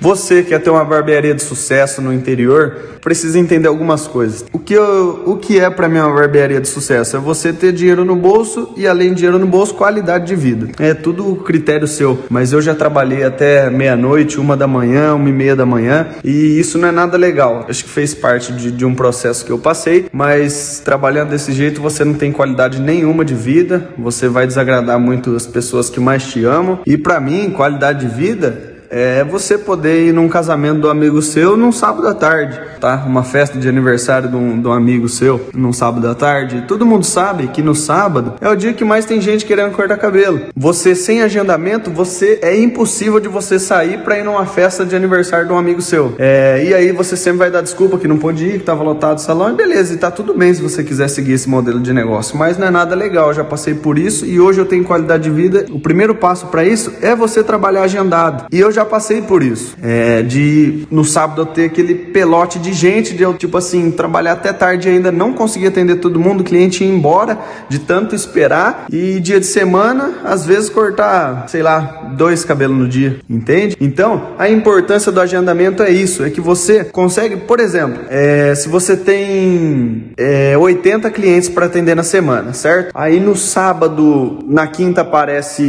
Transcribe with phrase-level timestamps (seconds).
[0.00, 4.46] Você quer ter uma barbearia de sucesso no interior, precisa entender algumas coisas.
[4.50, 7.16] O que, eu, o que é para mim uma barbearia de sucesso?
[7.16, 10.68] É você ter dinheiro no bolso e além de dinheiro no bolso, qualidade de vida.
[10.78, 12.18] É tudo critério seu.
[12.30, 16.58] Mas eu já trabalhei até meia-noite, uma da manhã, uma e meia da manhã e
[16.58, 17.66] isso não é nada legal.
[17.68, 21.80] Acho que fez parte de, de um processo que eu passei, mas trabalhando desse jeito
[21.82, 26.24] você não tem qualidade nenhuma de vida, você vai desagradar muito as pessoas que mais
[26.24, 30.90] te amam e para mim qualidade de vida é você poder ir num casamento do
[30.90, 33.04] amigo seu num sábado à tarde, tá?
[33.06, 36.64] Uma festa de aniversário de um, de um amigo seu num sábado à tarde.
[36.66, 39.96] Todo mundo sabe que no sábado é o dia que mais tem gente querendo cortar
[39.96, 40.40] cabelo.
[40.56, 45.46] Você sem agendamento, você é impossível de você sair para ir numa festa de aniversário
[45.46, 46.14] de um amigo seu.
[46.18, 49.18] É, e aí você sempre vai dar desculpa que não pôde ir, que tava lotado
[49.18, 51.92] o salão, e beleza, e tá tudo bem se você quiser seguir esse modelo de
[51.92, 53.28] negócio, mas não é nada legal.
[53.28, 55.66] Eu já passei por isso e hoje eu tenho qualidade de vida.
[55.70, 58.46] O primeiro passo para isso é você trabalhar agendado.
[58.50, 59.76] E eu já já passei por isso.
[59.82, 64.32] É, de no sábado eu ter aquele pelote de gente, de eu, tipo assim, trabalhar
[64.32, 68.86] até tarde ainda, não conseguir atender todo mundo, o cliente ir embora, de tanto esperar.
[68.90, 73.76] E dia de semana, às vezes cortar, sei lá, dois cabelos no dia, entende?
[73.80, 78.68] Então, a importância do agendamento é isso: é que você consegue, por exemplo, é, se
[78.68, 82.90] você tem é, 80 clientes para atender na semana, certo?
[82.94, 85.62] Aí no sábado, na quinta aparece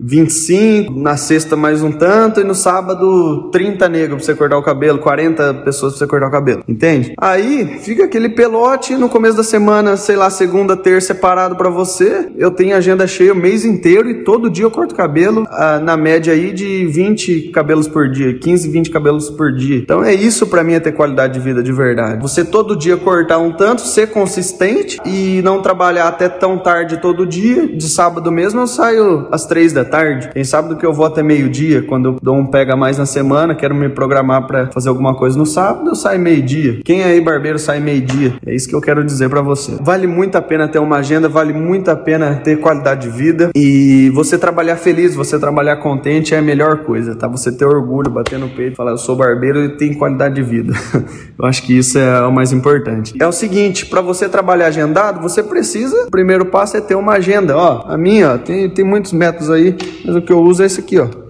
[0.00, 4.98] 25, na sexta mais um tanto, no sábado 30 negros pra você cortar o cabelo,
[4.98, 7.14] 40 pessoas pra você cortar o cabelo, entende?
[7.18, 12.28] Aí fica aquele pelote no começo da semana, sei lá, segunda, terça separado para você.
[12.36, 15.96] Eu tenho agenda cheia o mês inteiro e todo dia eu corto cabelo, ah, na
[15.96, 19.78] média aí de 20 cabelos por dia, 15, 20 cabelos por dia.
[19.78, 22.20] Então é isso para mim é ter qualidade de vida de verdade.
[22.20, 27.26] Você todo dia cortar um tanto, ser consistente e não trabalhar até tão tarde todo
[27.26, 27.66] dia.
[27.68, 30.30] De sábado mesmo eu saio às três da tarde.
[30.32, 33.74] Tem sábado que eu vou até meio-dia, quando eu dou pega mais na semana, quero
[33.74, 36.80] me programar para fazer alguma coisa no sábado, eu saio meio-dia.
[36.84, 38.34] Quem aí, barbeiro, sai meio-dia?
[38.46, 39.76] É isso que eu quero dizer para você.
[39.80, 43.50] Vale muito a pena ter uma agenda, vale muito a pena ter qualidade de vida
[43.54, 47.28] e você trabalhar feliz, você trabalhar contente é a melhor coisa, tá?
[47.28, 50.72] Você ter orgulho, bater no peito, falar eu sou barbeiro e tenho qualidade de vida.
[51.38, 53.14] eu acho que isso é o mais importante.
[53.20, 57.12] É o seguinte, para você trabalhar agendado, você precisa, o primeiro passo é ter uma
[57.14, 57.84] agenda, ó.
[57.86, 60.80] A minha, ó, tem, tem muitos métodos aí, mas o que eu uso é esse
[60.80, 61.23] aqui, ó.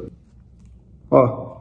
[1.14, 1.58] Ó,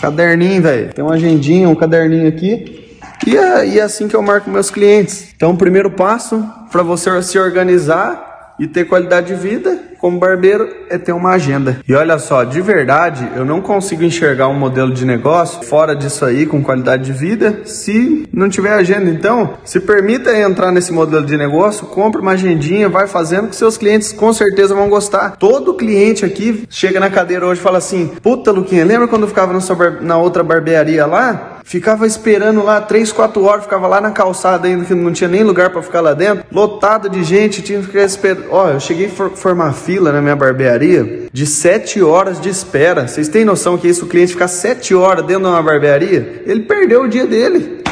[0.00, 0.92] caderninho, velho.
[0.92, 2.98] Tem uma agendinha, um caderninho aqui.
[3.26, 5.32] E é, e é assim que eu marco meus clientes.
[5.36, 10.68] Então, o primeiro passo para você se organizar e ter qualidade de vida como barbeiro
[10.90, 11.78] é ter uma agenda.
[11.88, 16.26] E olha só, de verdade, eu não consigo enxergar um modelo de negócio fora disso
[16.26, 19.08] aí com qualidade de vida se não tiver agenda.
[19.08, 23.78] Então, se permita entrar nesse modelo de negócio, compre uma agendinha, vai fazendo que seus
[23.78, 25.36] clientes com certeza vão gostar.
[25.38, 29.28] Todo cliente aqui chega na cadeira hoje e fala assim: "Puta, Luquinha, lembra quando eu
[29.28, 29.58] ficava
[30.02, 31.53] na outra barbearia lá?
[31.66, 35.42] Ficava esperando lá 3, 4 horas, ficava lá na calçada ainda que não tinha nem
[35.42, 38.48] lugar para ficar lá dentro, lotado de gente, tinha que ficar esperando.
[38.50, 43.08] Ó, eu cheguei a for formar fila na minha barbearia de 7 horas de espera.
[43.08, 46.42] Vocês têm noção que isso o cliente ficar 7 horas dentro de uma barbearia?
[46.46, 47.82] Ele perdeu o dia dele.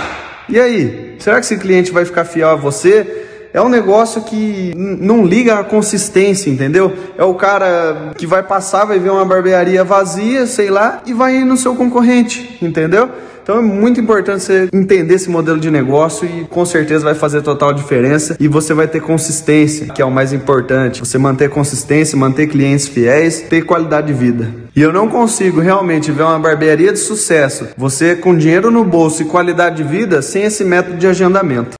[0.50, 1.16] E aí?
[1.18, 3.22] Será que esse cliente vai ficar fiel a você?
[3.54, 6.92] é um negócio que não liga a consistência, entendeu?
[7.18, 11.36] É o cara que vai passar, vai ver uma barbearia vazia, sei lá, e vai
[11.36, 13.10] ir no seu concorrente, entendeu?
[13.42, 17.42] Então é muito importante você entender esse modelo de negócio e com certeza vai fazer
[17.42, 21.00] total diferença e você vai ter consistência, que é o mais importante.
[21.00, 24.48] Você manter consistência, manter clientes fiéis, ter qualidade de vida.
[24.74, 29.22] E eu não consigo realmente ver uma barbearia de sucesso, você com dinheiro no bolso
[29.22, 31.76] e qualidade de vida sem esse método de agendamento.